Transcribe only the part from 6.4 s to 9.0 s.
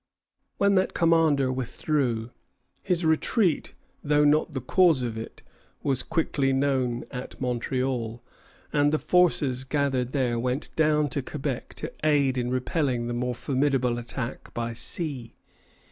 known at Montreal, and the